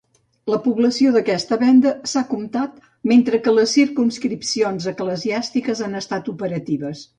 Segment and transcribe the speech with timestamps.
[0.51, 2.81] La població d'aquesta vénda s'ha comptat
[3.13, 7.09] mentre que les circumscripcions eclesiàstiques han estat operatives.